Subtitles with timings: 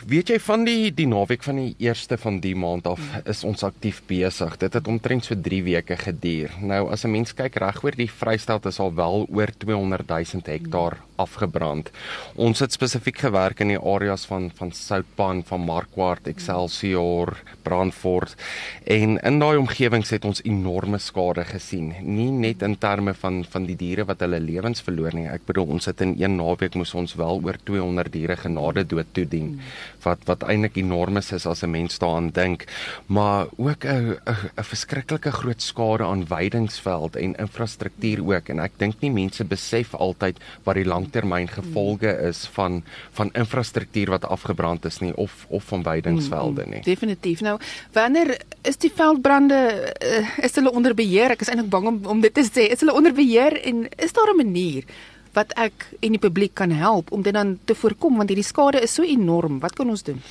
[0.04, 3.64] Weet jy van die die naweek van die 1ste van die maand af is ons
[3.64, 4.58] aktief besig.
[4.60, 6.52] Dit het omtrent so 3 weke geduur.
[6.60, 10.98] Nou as 'n mens kyk regoor die Vrystaat is al wel oor 200 000 hektaar
[11.16, 11.90] afgebrand.
[12.34, 18.36] Ons het spesifiek gewerk in die areas van van Soutpan, van Markwart, Excelsior, Brandfort
[18.84, 21.94] en in daai omgewings het ons enorme skade gesien.
[22.02, 25.26] Nie net in terme van van die diere wat hulle lewens verloor nie.
[25.26, 29.06] Ek bedoel ons het in een naweek moes ons wel oor 200 diere genade dood
[29.12, 29.60] toedien
[30.02, 32.64] wat wat eintlik enorm is as 'n mens daaraan dink,
[33.06, 38.94] maar ook 'n 'n verskriklike groot skade aan weidingsveld en infrastruktuur ook en ek dink
[39.00, 44.98] nie mense besef altyd wat die langtermyn gevolge is van van infrastruktuur wat afgebrand is
[44.98, 46.82] nie of of van weidingsvelde nie.
[46.82, 47.40] Definitief.
[47.40, 47.58] Nou,
[47.92, 51.30] wanneer is die veldbrande uh, is hulle onder beheer?
[51.30, 52.70] Ek is eintlik bang om om dit te sê.
[52.70, 54.84] Is hulle onder beheer en is daar 'n manier
[55.36, 58.80] wat ek en die publiek kan help om dit dan te voorkom want hierdie skade
[58.84, 59.58] is so enorm.
[59.60, 60.22] Wat kan ons doen?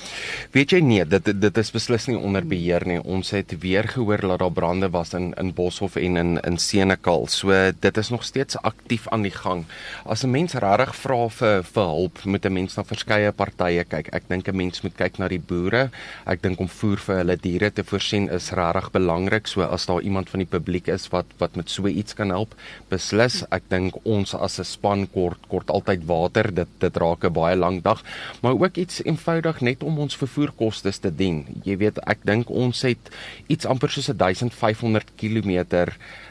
[0.55, 2.97] Weet jy nee, dit dit is beslis nie onder beheer nie.
[3.01, 7.27] Ons het weer gehoor dat daar brande was in in Boshoff en in in Senekal.
[7.29, 9.65] So dit is nog steeds aktief aan die gang.
[10.05, 14.09] As 'n mens regtig vra vir vir hulp, moet 'n mens na verskeie partye kyk.
[14.13, 15.89] Ek dink 'n mens moet kyk na die boere.
[16.25, 19.47] Ek dink om voer vir hulle diere te voorsien is regtig belangrik.
[19.47, 22.55] So as daar iemand van die publiek is wat wat met so iets kan help,
[22.89, 23.43] beslis.
[23.51, 27.33] Ek dink ons as 'n span span kort kort altyd water dit dit raak 'n
[27.33, 28.03] baie lang dag
[28.41, 31.45] maar ook iets eenvoudig net om ons vervoerkoste te dien.
[31.63, 33.11] Jy weet ek dink ons het
[33.47, 35.51] iets amper soos 1500 km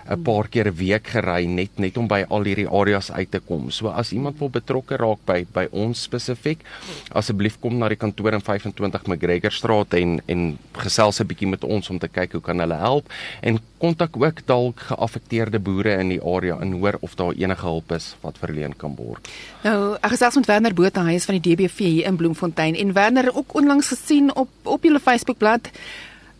[0.05, 3.41] 'n paar keer 'n week gery net net om by al hierdie areas uit te
[3.41, 3.71] kom.
[3.71, 6.61] So as iemand wil betrokke raak by by ons spesifiek,
[7.13, 11.65] asseblief kom na die kantoor in 25 McGregor Straat en en gesels 'n bietjie met
[11.65, 13.09] ons om te kyk hoe kan hulle help.
[13.41, 17.93] En kontak ook dalk geaffekteerde boere in die area en hoor of daar enige hulp
[17.93, 19.28] is wat verleen kan word.
[19.66, 22.94] Nou, ek gesels met Werner Botha, hy is van die DBV hier in Bloemfontein en
[22.94, 25.70] Werner ook onlangs gesien op op julle Facebookblad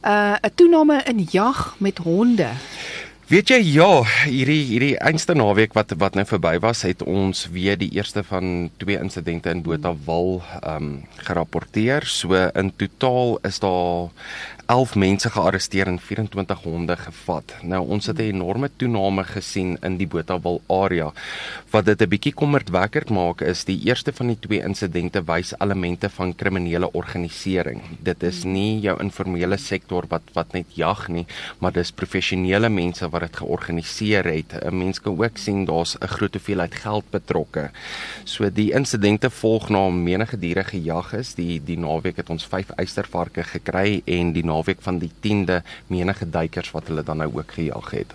[0.04, 2.50] uh, 'n uh, toename in jag met honde.
[3.34, 3.87] Weet jy ja,
[4.31, 8.69] hierdie hierdie einste naweek wat wat nou verby was, het ons weer die eerste van
[8.78, 10.93] twee insidente in Botawil ehm um,
[11.27, 12.06] gerapporteer.
[12.06, 14.12] So in totaal is daar
[14.67, 17.55] 11 mense gearresteer en 24 honde gevat.
[17.62, 21.12] Nou ons het 'n enorme toename gesien in die Botawil area.
[21.71, 26.09] Wat dit 'n bietjie kommerdwekkend maak is die eerste van die twee insidente wys elemente
[26.09, 27.83] van kriminele organisering.
[28.03, 31.27] Dit is nie jou informele sektor wat wat net jag nie,
[31.59, 34.53] maar dis professionele mense wat dit georganiseer het.
[34.65, 37.71] 'n Mens kan ook sien daar's 'n groot hoeveelheid geld betrokke.
[38.25, 41.35] So die insidente volg na menige diere gejag is.
[41.35, 46.31] Die die naweek het ons 5 eystervarke gekry en die naweek van die 10de menige
[46.31, 48.15] duikers wat hulle dan nou ook gejag het.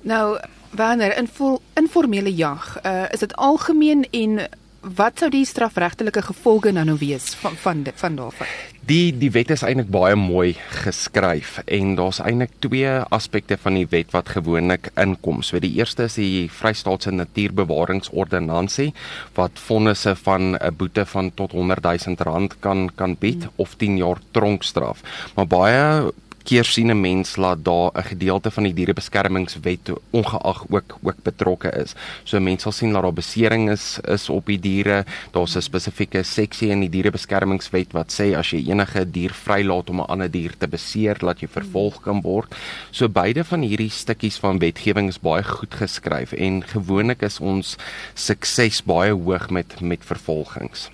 [0.00, 0.38] Nou
[0.70, 4.48] wanneer in vol informele jag, uh, is dit algemeen en
[4.96, 8.48] wat sou die strafregtelike gevolge nou nou wees van van van daarvan?
[8.84, 13.86] Die die wet is eintlik baie mooi geskryf en daar's eintlik twee aspekte van die
[13.90, 15.42] wet wat gewoonlik inkom.
[15.42, 18.92] So die eerste is die Vrystaatse Natuurbewaringsordonnansie
[19.38, 23.96] wat vonnisse van 'n boete van tot 100 000 rand kan kan bied of 10
[23.96, 25.00] jaar tronkstraf.
[25.34, 26.12] Maar baie
[26.44, 31.70] keer sien 'n mens laat daar 'n gedeelte van die dierebeskermingswet ongeag ook ook betrokke
[31.70, 31.94] is.
[32.24, 35.04] So mense sal sien dat daar besering is is op die diere.
[35.32, 40.00] Daar's 'n spesifieke seksie in die dierebeskermingswet wat sê as jy enige dier vrylaat om
[40.00, 42.54] 'n ander dier te beseer, laat jy vervolg kan word.
[42.90, 47.76] So beide van hierdie stukkies van wetgewing is baie goed geskryf en gewoonlik is ons
[48.14, 50.90] sukses baie hoog met met vervolgings.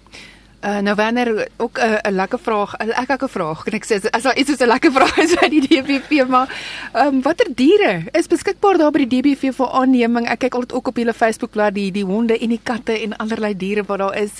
[0.61, 3.63] Uh, nou wanneer ook 'n uh, 'n lekker vraag, 'n lekker vraag.
[3.63, 6.49] Kan ek sê as daar iets is 'n lekker vraag is by die DBV maar
[6.93, 10.29] ehm um, watter diere is beskikbaar daar by die DBV vir aanneming?
[10.29, 13.57] Ek kyk altyd ook op hulle Facebookblad die die honde en die katte en allerlei
[13.57, 14.31] diere wat daar is.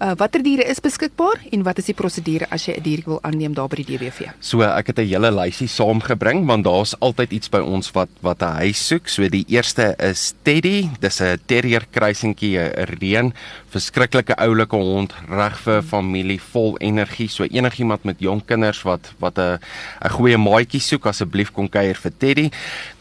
[0.00, 3.18] Uh, watter diere is beskikbaar en wat is die prosedure as jy 'n dier wil
[3.22, 4.32] aanneem daar by die DBV?
[4.40, 8.42] So ek het 'n hele lysie saamgebring want daar's altyd iets by ons wat wat
[8.42, 9.08] 'n huis soek.
[9.08, 10.88] So die eerste is Teddy.
[11.00, 13.32] Dis 'n terrier kruisingkie, 'n reën
[13.76, 17.28] verskriklike oulike hond reg vir familie vol energie.
[17.32, 19.58] So enigiemand met jong kinders wat wat 'n
[20.04, 22.50] 'n goeie maatjie soek asseblief kom kuier vir Teddy.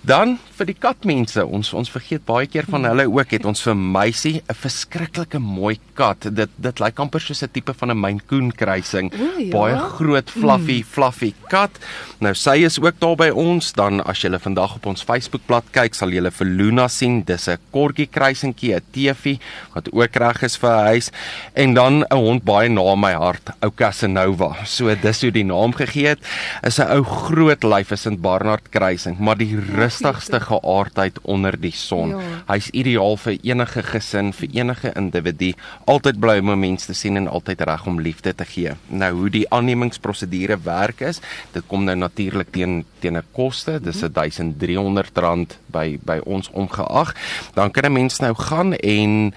[0.06, 3.32] Dan vir die katmense, ons ons vergeet baie keer van hulle ook.
[3.34, 6.30] Het ons vir Meisie 'n verskriklike mooi kat.
[6.30, 9.12] Dit dit lyk amper soos 'n tipe van 'n Maine Coon kruising.
[9.12, 9.50] Ja.
[9.50, 10.84] Baie groot fluffy mm.
[10.84, 11.72] fluffy kat.
[12.20, 13.74] Nou sy is ook daar by ons.
[13.74, 17.24] Dan as jy vandag op ons Facebookblad kyk, sal jy vir Luna sien.
[17.24, 19.40] Dis 'n korgie kruisingkie, 'n teefie
[19.74, 21.12] wat ook reg is vir huis.
[21.56, 24.66] En dan 'n hond baie na my hart, ou Casanova.
[24.66, 26.20] So dis hoe die naam gegee het.
[26.64, 31.56] Is 'n ou groot lyf is 'n Barnard kruising, maar die rus rustigste geaardheid onder
[31.60, 32.10] die son.
[32.10, 32.22] Ja.
[32.50, 35.54] Hy's ideaal vir enige gesin, vir enige individu.
[35.86, 38.76] Altyd bly om mense te sien en altyd reg om liefde te gee.
[38.88, 41.22] Nou hoe die aannemingsprosedure werk is,
[41.54, 43.80] dit kom nou natuurlik teen teen 'n koste.
[43.80, 47.16] Dis R1300 by by ons omgeag.
[47.54, 49.34] Dan kan 'n mens nou gaan en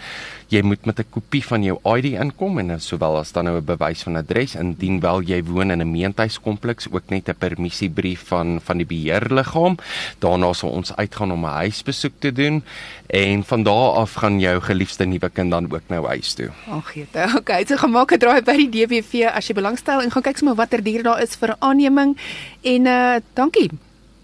[0.48, 3.64] jy moet met 'n kopie van jou ID inkom en sowel as dan nou 'n
[3.64, 8.60] bewys van adres indien wel jy woon in 'n meentuiskompleks ook net 'n permissiebrief van
[8.64, 9.76] van die beheerliggaam.
[10.18, 12.64] Daarna sal ons uitgaan om 'n huisbesoek te doen
[13.06, 16.50] en van daar af gaan jou geliefde nuwe kind dan ook nou huis toe.
[16.70, 17.34] Ag gee dit.
[17.38, 20.56] Okay, so gemaak 'n draai by die DBV as jy belangstel en gaan kyk sommer
[20.56, 22.16] watter diere daar is vir aanneming
[22.62, 23.70] en uh dankie.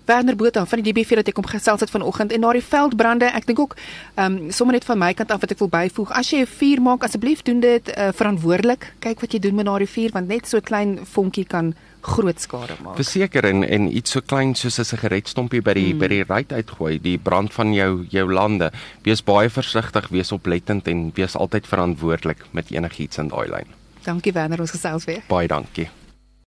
[0.05, 3.31] Werner Botha van die DBV wat ek kom gesels het vanoggend en na die veldbrande,
[3.33, 3.77] ek dink ook
[4.15, 6.13] ehm um, sommer net van my kant af wat ek wil byvoeg.
[6.13, 8.93] As jy 'n vuur maak, asseblief doen dit uh, verantwoordelik.
[9.01, 12.41] Kyk wat jy doen met daardie vuur want net so 'n klein vonkie kan groot
[12.41, 12.97] skade maak.
[12.97, 15.99] Verseker en en iets so klein soos 'n sigaretstompie by die hmm.
[15.99, 18.71] by die ruit uitgooi, die brand van jou jou lande.
[19.03, 23.69] Wees baie versigtig, wees oplettend en wees altyd verantwoordelik met enigiets in daai lyn.
[24.05, 25.23] Dankie Werner, ons gesels weer.
[25.29, 25.89] Baie dankie.